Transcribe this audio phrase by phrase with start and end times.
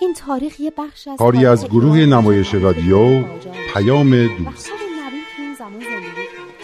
[0.00, 3.24] این تاریخ یه بخش از کاری از گروه نمایش رادیو
[3.74, 4.70] پیام دوست.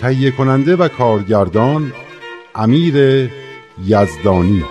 [0.01, 1.93] تهیه کننده و کارگردان
[2.55, 3.31] امیر
[3.85, 4.65] یزدانی.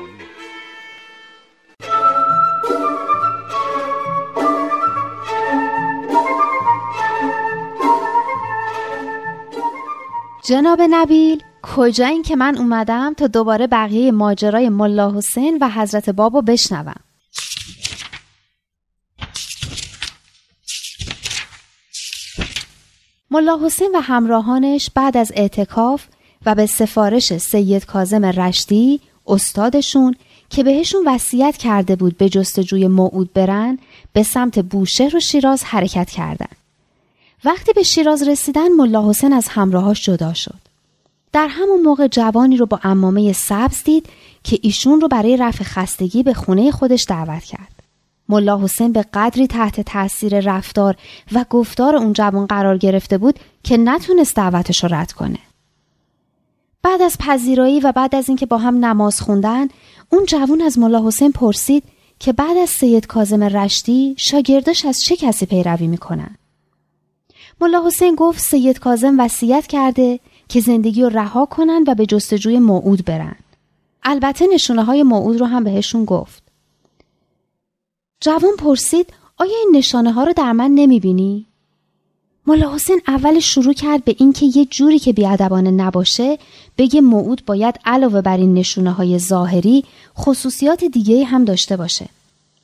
[10.43, 16.09] جناب نبیل کجا این که من اومدم تا دوباره بقیه ماجرای ملا حسین و حضرت
[16.09, 17.10] بابو بشنوم؟
[23.31, 26.05] ملا حسین و همراهانش بعد از اعتکاف
[26.45, 30.15] و به سفارش سید کازم رشدی استادشون
[30.49, 33.79] که بهشون وصیت کرده بود به جستجوی موعود برن
[34.13, 36.55] به سمت بوشهر و شیراز حرکت کردند.
[37.45, 40.59] وقتی به شیراز رسیدن ملا حسین از همراهاش جدا شد.
[41.33, 44.05] در همون موقع جوانی رو با امامه سبز دید
[44.43, 47.80] که ایشون رو برای رفع خستگی به خونه خودش دعوت کرد.
[48.31, 50.95] ملا حسین به قدری تحت تاثیر رفتار
[51.31, 55.39] و گفتار اون جوان قرار گرفته بود که نتونست دعوتش رو رد کنه.
[56.83, 59.67] بعد از پذیرایی و بعد از اینکه با هم نماز خوندن
[60.09, 61.83] اون جوان از ملا حسین پرسید
[62.19, 66.35] که بعد از سید کازم رشتی شاگرداش از چه کسی پیروی می‌کنن
[67.61, 72.59] ملا حسین گفت سید کازم وصیت کرده که زندگی رو رها کنن و به جستجوی
[72.59, 73.35] موعود برن.
[74.03, 76.50] البته نشونه های موعود رو هم بهشون گفت.
[78.23, 81.45] جوان پرسید آیا این نشانه ها رو در من نمی بینی؟
[82.47, 86.37] ملا حسین اول شروع کرد به اینکه یه جوری که بیادبانه نباشه
[86.77, 89.85] بگه موعود باید علاوه بر این نشونه های ظاهری
[90.17, 92.05] خصوصیات دیگه هم داشته باشه.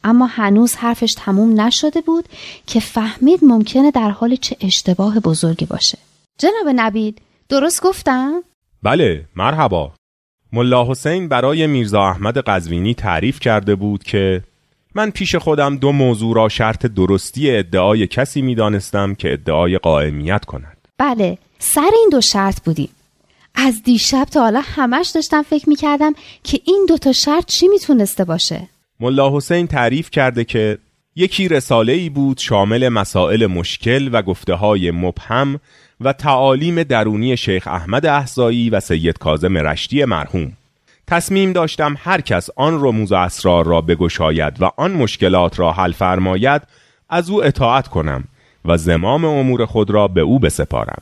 [0.03, 2.25] اما هنوز حرفش تموم نشده بود
[2.67, 5.97] که فهمید ممکنه در حال چه اشتباه بزرگی باشه.
[6.39, 8.43] جناب نبید درست گفتم؟
[8.83, 9.91] بله مرحبا.
[10.53, 14.43] ملا حسین برای میرزا احمد قزوینی تعریف کرده بود که
[14.97, 20.77] من پیش خودم دو موضوع را شرط درستی ادعای کسی می‌دانستم که ادعای قائمیت کند.
[20.97, 22.89] بله سر این دو شرط بودیم.
[23.55, 26.13] از دیشب تا حالا همش داشتم فکر می‌کردم
[26.43, 28.67] که این دوتا شرط چی می‌تونسته باشه؟
[28.99, 30.77] ملا حسین تعریف کرده که
[31.15, 35.59] یکی رساله ای بود شامل مسائل مشکل و گفته های مبهم
[36.01, 40.53] و تعالیم درونی شیخ احمد احزایی و سید کازم رشتی مرحوم
[41.07, 45.91] تصمیم داشتم هر کس آن رموز و اسرار را بگشاید و آن مشکلات را حل
[45.91, 46.61] فرماید
[47.09, 48.23] از او اطاعت کنم
[48.65, 51.01] و زمام امور خود را به او بسپارم.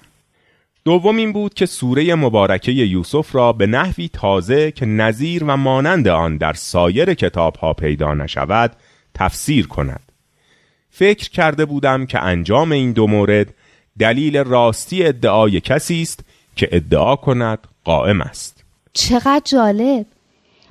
[0.86, 6.08] دوم این بود که سوره مبارکه یوسف را به نحوی تازه که نظیر و مانند
[6.08, 8.72] آن در سایر کتاب ها پیدا نشود
[9.14, 10.12] تفسیر کند.
[10.90, 13.54] فکر کرده بودم که انجام این دو مورد
[14.00, 16.20] دلیل راستی ادعای کسی است
[16.56, 18.55] که ادعا کند قائم است.
[18.96, 20.06] چقدر جالب.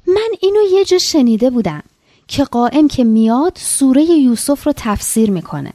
[0.07, 1.83] من اینو یه جا شنیده بودم
[2.29, 5.73] که قائم که میاد سوره یوسف رو تفسیر می‌کنه.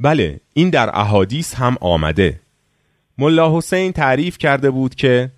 [0.00, 2.40] بله این در احادیث هم آمده.
[3.18, 5.30] ملا حسین تعریف کرده بود که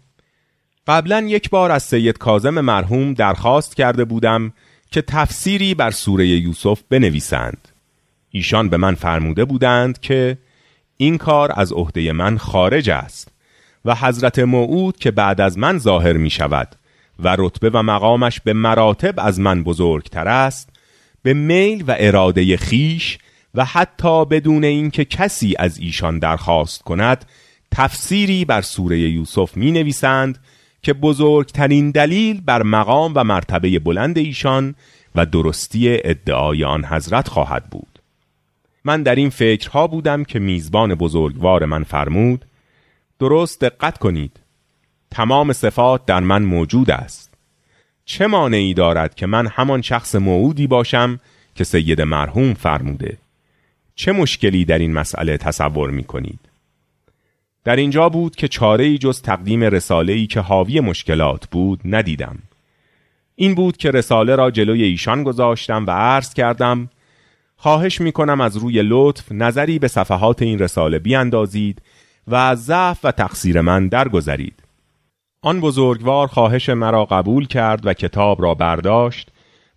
[0.87, 4.53] قبلا یک بار از سید کازم مرحوم درخواست کرده بودم
[4.91, 7.69] که تفسیری بر سوره یوسف بنویسند.
[8.31, 10.39] ایشان به من فرموده بودند که
[10.97, 13.29] این کار از عهده من خارج است.
[13.85, 16.77] و حضرت موعود که بعد از من ظاهر می شود
[17.19, 20.69] و رتبه و مقامش به مراتب از من بزرگتر است
[21.23, 23.19] به میل و اراده خیش
[23.55, 27.25] و حتی بدون اینکه کسی از ایشان درخواست کند
[27.71, 30.39] تفسیری بر سوره یوسف می نویسند
[30.83, 34.75] که بزرگترین دلیل بر مقام و مرتبه بلند ایشان
[35.15, 37.99] و درستی ادعای آن حضرت خواهد بود.
[38.85, 42.45] من در این فکرها بودم که میزبان بزرگوار من فرمود
[43.23, 44.41] درست دقت کنید.
[45.11, 47.35] تمام صفات در من موجود است.
[48.05, 51.21] چه مانعی دارد که من همان شخص موعودی باشم
[51.55, 53.19] که سید مرحوم فرموده؟
[53.95, 56.41] چه مشکلی در این مسئله تصور می کنید
[57.65, 62.39] در اینجا بود که چاره ای جز تقدیم رساله ای که حاوی مشکلات بود ندیدم.
[63.35, 66.89] این بود که رساله را جلوی ایشان گذاشتم و عرض کردم
[67.57, 71.83] خواهش می کنم از روی لطف نظری به صفحات این رساله بیاندازید
[72.27, 74.63] و از ضعف و تقصیر من درگذرید.
[75.43, 79.31] آن بزرگوار خواهش مرا قبول کرد و کتاب را برداشت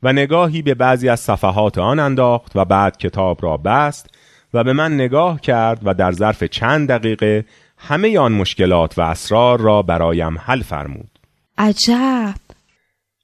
[0.04, 4.10] و نگاهی به بعضی از صفحات آن انداخت و بعد کتاب را بست
[4.54, 7.46] و به من نگاه کرد و در ظرف چند دقیقه
[7.78, 11.20] همه آن مشکلات و اسرار را برایم حل فرمود
[11.58, 12.36] عجب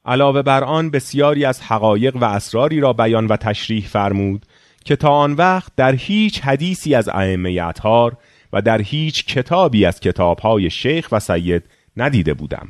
[0.06, 4.46] علاوه بر آن بسیاری از حقایق و اسراری را بیان و تشریح فرمود
[4.86, 8.18] که تا آن وقت در هیچ حدیثی از ائمه اطهار
[8.54, 11.64] و در هیچ کتابی از کتابهای شیخ و سید
[11.98, 12.68] ندیده بودم.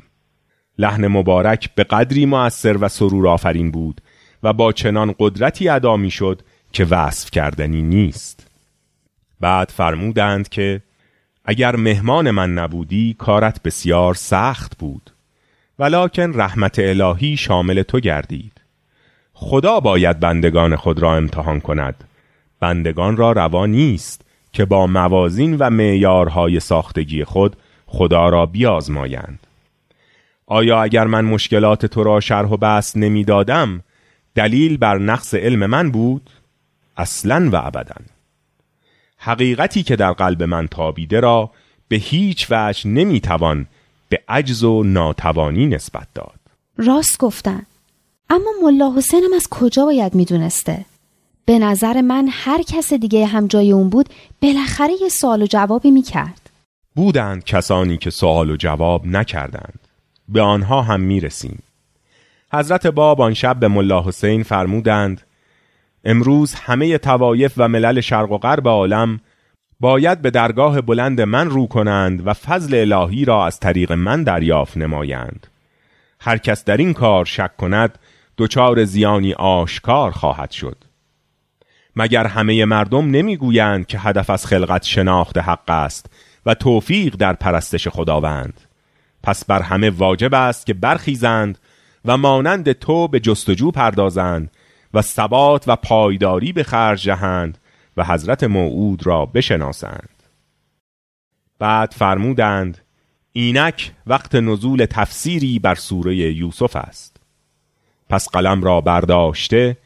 [0.77, 4.01] لحن مبارک به قدری مؤثر و سرور آفرین بود
[4.43, 6.41] و با چنان قدرتی ادا می شد
[6.73, 8.47] که وصف کردنی نیست.
[9.39, 10.81] بعد فرمودند که
[11.45, 15.11] اگر مهمان من نبودی کارت بسیار سخت بود
[15.79, 18.61] ولکن رحمت الهی شامل تو گردید.
[19.33, 22.03] خدا باید بندگان خود را امتحان کند.
[22.59, 24.21] بندگان را روا نیست.
[24.53, 27.55] که با موازین و معیارهای ساختگی خود
[27.87, 29.39] خدا را بیازمایند.
[30.47, 33.83] آیا اگر من مشکلات تو را شرح و بحث نمی‌دادم
[34.35, 36.29] دلیل بر نقص علم من بود؟
[36.97, 37.95] اصلا و ابدا.
[39.17, 41.51] حقیقتی که در قلب من تابیده را
[41.87, 43.67] به هیچ وجه نمی‌توان
[44.09, 46.39] به عجز و ناتوانی نسبت داد.
[46.77, 47.61] راست گفتن.
[48.29, 50.85] اما ملا حسینم از کجا باید می‌دونسته؟
[51.45, 54.09] به نظر من هر کس دیگه هم جای اون بود
[54.41, 56.49] بالاخره یه سوال و جوابی می‌کرد.
[56.95, 59.79] بودند کسانی که سوال و جواب نکردند.
[60.29, 61.63] به آنها هم می‌رسیم.
[62.53, 65.21] حضرت باب آن شب به ملا حسین فرمودند
[66.03, 69.19] امروز همه توایف و ملل شرق و غرب عالم
[69.79, 74.77] باید به درگاه بلند من رو کنند و فضل الهی را از طریق من دریافت
[74.77, 75.47] نمایند.
[76.19, 77.97] هر کس در این کار شک کند
[78.37, 80.77] دچار زیانی آشکار خواهد شد.
[81.95, 86.05] مگر همه مردم نمی‌گویند که هدف از خلقت شناخت حق است
[86.45, 88.61] و توفیق در پرستش خداوند؟
[89.23, 91.57] پس بر همه واجب است که برخیزند
[92.05, 94.51] و مانند تو به جستجو پردازند
[94.93, 97.57] و ثبات و پایداری به خرج جهند
[97.97, 100.23] و حضرت موعود را بشناسند.
[101.59, 102.77] بعد فرمودند
[103.31, 107.17] اینک وقت نزول تفسیری بر سوره یوسف است.
[108.09, 109.77] پس قلم را برداشته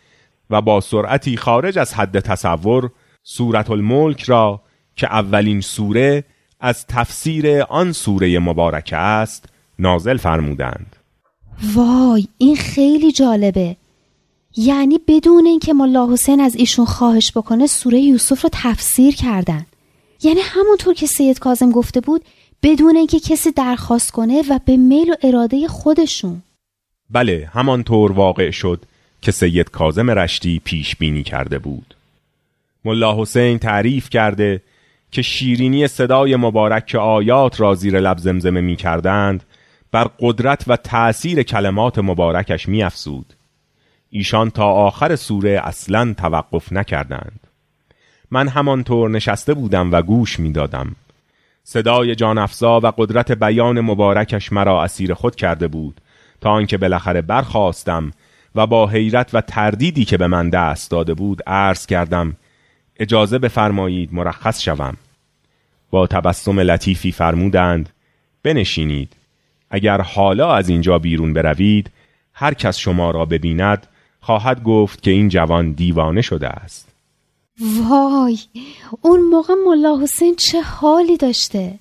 [0.50, 2.92] و با سرعتی خارج از حد تصور
[3.24, 4.62] سورت الملک را
[4.96, 6.24] که اولین سوره
[6.60, 9.46] از تفسیر آن سوره مبارکه است
[9.80, 10.96] نازل فرمودند.
[11.74, 13.76] وای این خیلی جالبه.
[14.58, 19.66] یعنی بدون اینکه ملا حسین از ایشون خواهش بکنه سوره یوسف رو تفسیر کردن.
[20.24, 22.26] یعنی همونطور که سید کازم گفته بود
[22.64, 26.42] بدون اینکه کسی درخواست کنه و به میل و اراده خودشون.
[27.10, 28.86] بله همانطور واقع شد.
[29.26, 31.96] که سید کازم رشتی پیش بینی کرده بود
[32.86, 34.62] ملا حسین تعریف کرده
[35.12, 39.44] که شیرینی صدای مبارک که آیات را زیر لب زمزمه می کردند
[39.92, 43.34] بر قدرت و تأثیر کلمات مبارکش می افسود.
[44.10, 47.40] ایشان تا آخر سوره اصلا توقف نکردند
[48.32, 50.96] من همانطور نشسته بودم و گوش می دادم.
[51.64, 56.02] صدای جان افزا و قدرت بیان مبارکش مرا اسیر خود کرده بود
[56.42, 58.12] تا آنکه بالاخره برخواستم
[58.56, 62.36] و با حیرت و تردیدی که به من دست داده بود عرض کردم
[62.98, 64.98] اجازه بفرمایید مرخص شوم
[65.90, 67.90] با تبسم لطیفی فرمودند
[68.44, 69.14] بنشینید
[69.70, 71.92] اگر حالا از اینجا بیرون بروید
[72.34, 73.88] هر کس شما را ببیند
[74.22, 76.88] خواهد گفت که این جوان دیوانه شده است
[77.90, 78.40] وای
[79.02, 81.80] اون موقع ملا حسین چه حالی داشته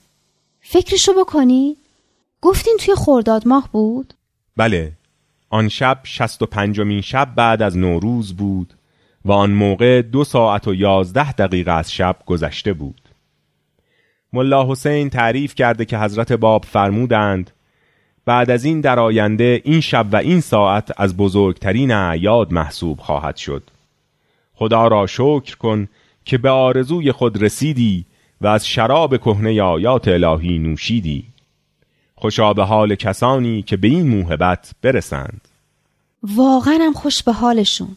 [0.61, 1.77] فکرشو بکنی؟
[2.41, 4.15] گفتین توی خورداد ماه بود؟
[4.57, 4.93] بله
[5.55, 8.75] آن شب شست و پنجمین شب بعد از نوروز بود
[9.25, 13.01] و آن موقع دو ساعت و یازده دقیقه از شب گذشته بود.
[14.33, 17.51] ملا حسین تعریف کرده که حضرت باب فرمودند
[18.25, 23.37] بعد از این در آینده این شب و این ساعت از بزرگترین اعیاد محسوب خواهد
[23.37, 23.63] شد.
[24.55, 25.89] خدا را شکر کن
[26.25, 28.07] که به آرزوی خود رسیدی
[28.41, 31.34] و از شراب کهنه آیات الهی نوشیدی.
[32.17, 35.41] خوشا به حال کسانی که به این موهبت برسند.
[36.23, 37.97] واقعا هم خوش به حالشون.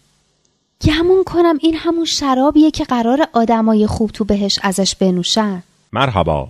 [0.82, 5.64] گمون کنم این همون شرابیه که قرار آدمای خوب تو بهش ازش بنوشن.
[5.94, 6.50] مرحبا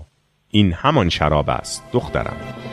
[0.52, 2.67] این همان شراب است دخترم.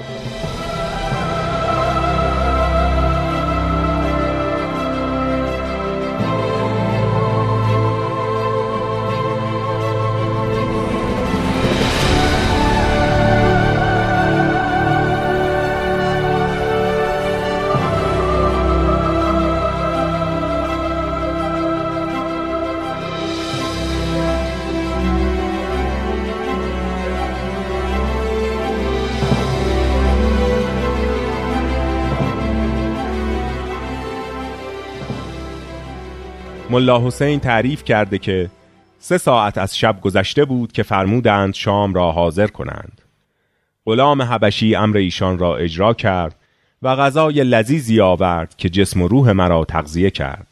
[36.74, 38.50] ملا حسین تعریف کرده که
[38.98, 43.00] سه ساعت از شب گذشته بود که فرمودند شام را حاضر کنند
[43.86, 46.36] غلام حبشی امر ایشان را اجرا کرد
[46.82, 50.46] و غذای لذیذی آورد که جسم و روح مرا تغذیه کرد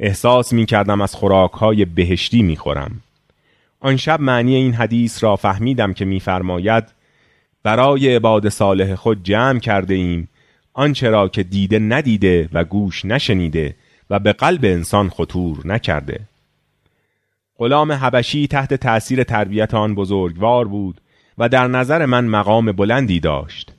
[0.00, 3.00] احساس می کردم از خوراک های بهشتی می خورم.
[3.80, 6.84] آن شب معنی این حدیث را فهمیدم که میفرماید
[7.62, 10.28] برای عباد صالح خود جمع کرده ایم
[10.72, 13.74] آنچه که دیده ندیده و گوش نشنیده
[14.12, 16.20] و به قلب انسان خطور نکرده.
[17.58, 21.00] غلام حبشی تحت تأثیر تربیت آن بزرگوار بود
[21.38, 23.72] و در نظر من مقام بلندی داشت.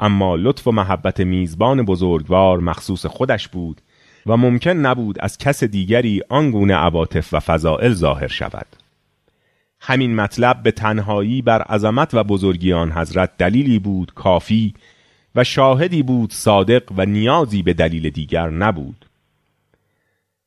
[0.00, 3.80] اما لطف و محبت میزبان بزرگوار مخصوص خودش بود
[4.26, 8.66] و ممکن نبود از کس دیگری آنگونه عواطف و فضائل ظاهر شود.
[9.80, 14.74] همین مطلب به تنهایی بر عظمت و بزرگی آن حضرت دلیلی بود کافی
[15.34, 19.09] و شاهدی بود صادق و نیازی به دلیل دیگر نبود.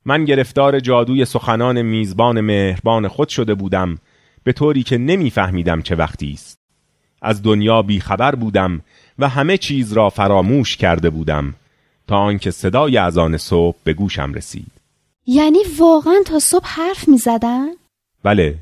[0.06, 3.98] من گرفتار جادوی سخنان میزبان مهربان خود شده بودم
[4.44, 6.58] به طوری که نمیفهمیدم چه وقتی است.
[7.22, 8.82] از دنیا بیخبر بودم
[9.20, 11.54] و همه چیز را فراموش کرده بودم
[12.08, 14.72] تا آنکه صدای اذان صبح به گوشم رسید.
[15.26, 17.68] یعنی واقعا تا صبح حرف می زدن؟
[18.24, 18.56] بله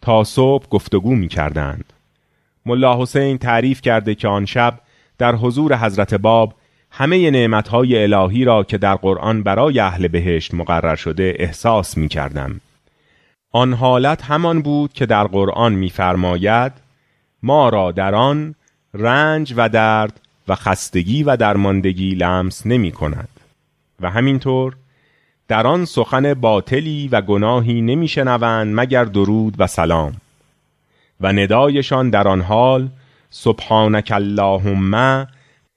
[0.00, 1.84] تا صبح گفتگو می کردند
[2.66, 4.80] ملا حسین تعریف کرده که آن شب
[5.18, 6.54] در حضور حضرت باب
[6.90, 12.60] همه نعمتهای الهی را که در قرآن برای اهل بهشت مقرر شده احساس می کردم.
[13.52, 16.72] آن حالت همان بود که در قرآن میفرماید
[17.42, 18.54] ما را در آن
[18.94, 23.28] رنج و درد و خستگی و درماندگی لمس نمی کند
[24.00, 24.76] و همینطور
[25.48, 30.16] در آن سخن باطلی و گناهی نمیشنوند مگر درود و سلام
[31.20, 32.88] و ندایشان در آن حال
[33.30, 35.26] سبحانک اللهم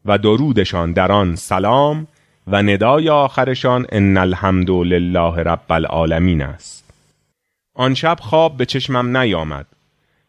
[0.06, 2.08] و درودشان در آن سلام
[2.48, 6.94] و ندای آخرشان ان الحمد لله رب العالمین است
[7.76, 9.66] آن شب خواب به چشمم نیامد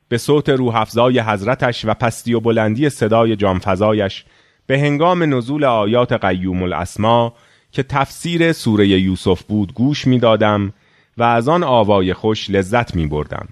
[0.09, 4.25] به صوت روح افزای حضرتش و پستی و بلندی صدای جانفزایش
[4.67, 7.35] به هنگام نزول آیات قیوم الاسما
[7.73, 10.73] که تفسیر سوره یوسف بود گوش می دادم
[11.19, 13.49] و از آن آوای خوش لذت می بردم.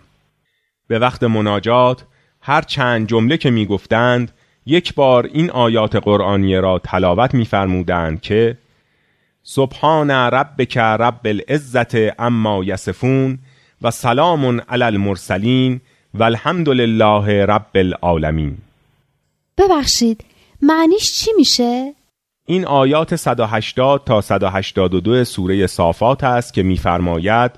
[0.88, 2.04] به وقت مناجات
[2.40, 4.32] هر چند جمله که می گفتند
[4.66, 8.56] یک بار این آیات قرآنی را تلاوت می‌فرمودند که
[9.42, 13.38] سبحان ربک رب العزت اما یصفون
[13.82, 15.80] و سلام علی المرسلین
[16.14, 18.58] و الحمد لله رب العالمین
[19.58, 20.24] ببخشید
[20.62, 21.94] معنیش چی میشه؟
[22.46, 27.50] این آیات 180 تا 182 سوره صافات است که میفرماید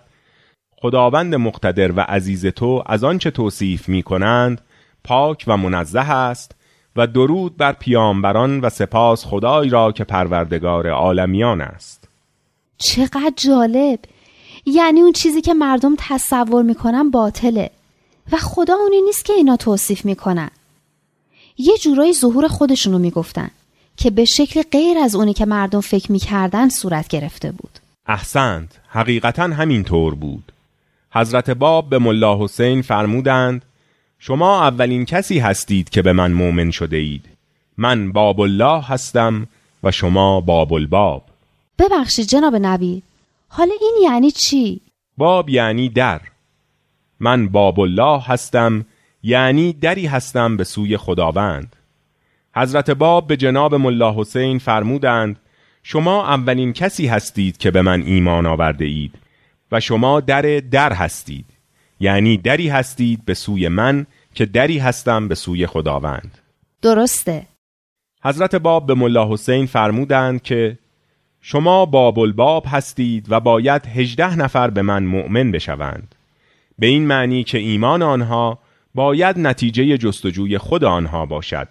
[0.80, 4.60] خداوند مقتدر و عزیز تو از آنچه توصیف می کنند
[5.04, 6.54] پاک و منزه است
[6.96, 12.08] و درود بر پیامبران و سپاس خدای را که پروردگار عالمیان است.
[12.78, 13.98] چقدر جالب.
[14.66, 17.70] یعنی اون چیزی که مردم تصور می‌کنن باطله.
[18.32, 20.50] و خدا اونی نیست که اینا توصیف می‌کنن.
[21.58, 23.50] یه جورایی ظهور خودشونو می‌گفتن
[23.96, 27.78] که به شکل غیر از اونی که مردم فکر می‌کردن صورت گرفته بود.
[28.06, 28.68] احسنت.
[28.88, 30.52] حقیقتا همین طور بود.
[31.14, 33.64] حضرت باب به ملا حسین فرمودند
[34.24, 37.24] شما اولین کسی هستید که به من مؤمن شده اید
[37.78, 39.48] من باب الله هستم
[39.82, 41.24] و شما باب الباب.
[41.78, 43.02] ببخشید جناب نبی
[43.48, 44.80] حالا این یعنی چی؟
[45.18, 46.20] باب یعنی در.
[47.20, 48.84] من باب الله هستم
[49.22, 51.76] یعنی دری هستم به سوی خداوند.
[52.56, 55.36] حضرت باب به جناب ملا حسین فرمودند
[55.82, 59.14] شما اولین کسی هستید که به من ایمان آورده اید
[59.72, 61.46] و شما در در هستید.
[62.02, 66.38] یعنی دری هستید به سوی من که دری هستم به سوی خداوند.
[66.82, 67.46] درسته.
[68.24, 70.78] حضرت باب به ملا حسین فرمودند که
[71.40, 76.14] شما باب الباب هستید و باید هجده نفر به من مؤمن بشوند.
[76.78, 78.58] به این معنی که ایمان آنها
[78.94, 81.68] باید نتیجه جستجوی خود آنها باشد.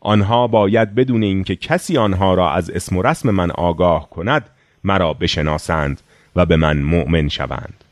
[0.00, 4.50] آنها باید بدون اینکه کسی آنها را از اسم و رسم من آگاه کند
[4.84, 6.00] مرا بشناسند
[6.36, 7.84] و به من مؤمن شوند.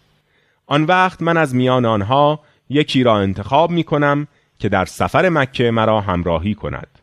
[0.66, 4.26] آن وقت من از میان آنها یکی را انتخاب می کنم
[4.58, 6.99] که در سفر مکه مرا همراهی کند.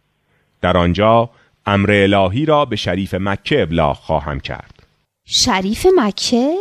[0.61, 1.29] در آنجا
[1.65, 4.83] امر الهی را به شریف مکه ابلاغ خواهم کرد.
[5.25, 6.55] شریف مکه؟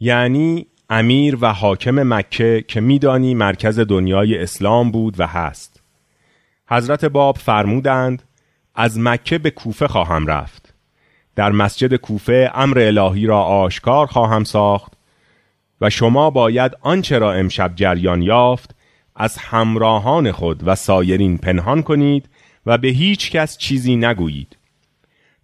[0.00, 5.82] یعنی امیر و حاکم مکه که میدانی مرکز دنیای اسلام بود و هست.
[6.70, 8.22] حضرت باب فرمودند
[8.74, 10.74] از مکه به کوفه خواهم رفت.
[11.36, 14.97] در مسجد کوفه امر الهی را آشکار خواهم ساخت
[15.80, 18.74] و شما باید آنچه را امشب جریان یافت
[19.16, 22.28] از همراهان خود و سایرین پنهان کنید
[22.66, 24.56] و به هیچ کس چیزی نگویید.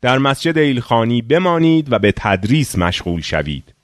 [0.01, 3.75] در مسجد ایلخانی بمانید و به تدریس مشغول شوید.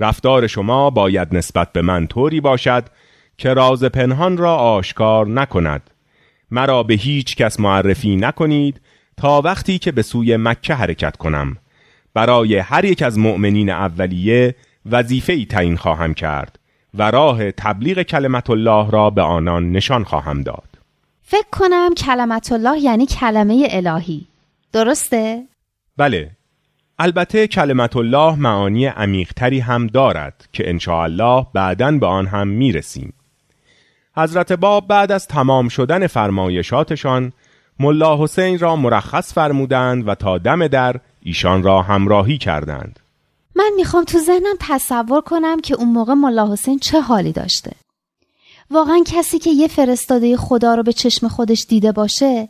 [0.00, 2.84] رفتار شما باید نسبت به من طوری باشد
[3.38, 5.90] که راز پنهان را آشکار نکند.
[6.50, 8.80] مرا به هیچ کس معرفی نکنید
[9.16, 11.56] تا وقتی که به سوی مکه حرکت کنم.
[12.14, 14.54] برای هر یک از مؤمنین اولیه
[14.90, 16.58] وظیفه ای تعیین خواهم کرد
[16.94, 20.68] و راه تبلیغ کلمت الله را به آنان نشان خواهم داد.
[21.22, 24.26] فکر کنم کلمت الله یعنی کلمه الهی.
[24.72, 25.42] درسته؟
[25.96, 26.30] بله.
[26.98, 33.12] البته کلمت الله معانی عمیقتری هم دارد که الله بعدا به آن هم می‌رسیم.
[34.16, 37.32] حضرت باب بعد از تمام شدن فرمایشاتشان
[37.80, 43.00] ملا حسین را مرخص فرمودند و تا دم در ایشان را همراهی کردند.
[43.56, 47.72] من می‌خوام تو ذهنم تصور کنم که اون موقع ملا حسین چه حالی داشته.
[48.70, 52.48] واقعا کسی که یه فرستاده خدا رو به چشم خودش دیده باشه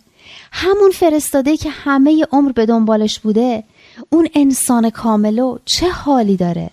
[0.53, 3.65] همون فرستاده که همه عمر به دنبالش بوده
[4.11, 6.71] اون انسان کاملو چه حالی داره؟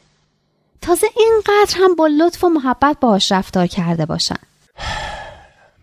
[0.82, 4.40] تازه اینقدر هم با لطف و محبت باهاش رفتار کرده باشن.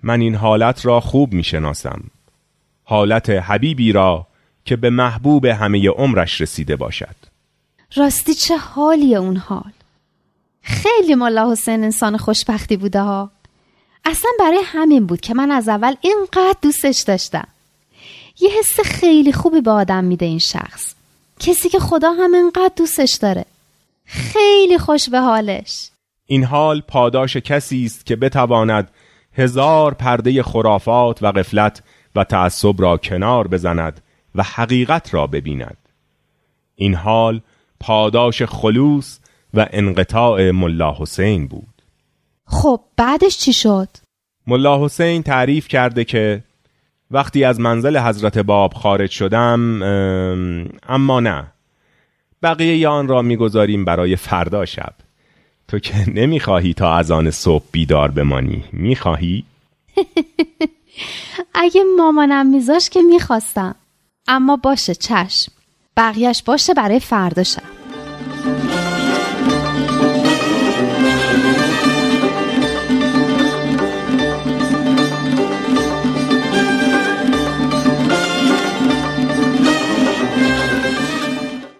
[0.02, 2.02] من این حالت را خوب می‌شناسم.
[2.84, 4.26] حالت حبیبی را
[4.64, 7.16] که به محبوب همه عمرش رسیده باشد.
[7.96, 9.72] راستی چه حالی اون حال؟
[10.62, 13.30] خیلی ملا حسین انسان خوشبختی بوده ها.
[14.04, 17.48] اصلا برای همین بود که من از اول اینقدر دوستش داشتم.
[18.40, 20.94] یه حس خیلی خوبی به آدم میده این شخص.
[21.40, 23.44] کسی که خدا هم اینقدر دوستش داره.
[24.04, 25.90] خیلی خوش به حالش.
[26.26, 28.90] این حال پاداش کسی است که بتواند
[29.32, 31.82] هزار پرده خرافات و قفلت
[32.14, 34.00] و تعصب را کنار بزند
[34.34, 35.76] و حقیقت را ببیند.
[36.76, 37.40] این حال
[37.80, 39.18] پاداش خلوص
[39.54, 41.82] و انقطاع ملا حسین بود.
[42.46, 43.88] خب بعدش چی شد؟
[44.46, 46.42] ملا حسین تعریف کرده که
[47.10, 49.82] وقتی از منزل حضرت باب خارج شدم
[50.88, 51.46] اما نه.
[52.42, 54.94] بقیه آن را می‌گذاریم برای فردا شب.
[55.68, 59.44] تو که نمی‌خواهی تا از آن صبح بیدار بمانی می‌خواهی؟
[61.54, 63.74] اگه مامانم میذاش که می‌خواستم.
[64.28, 65.52] اما باشه چشم.
[65.98, 67.77] بقیهش باشه برای فردا شب.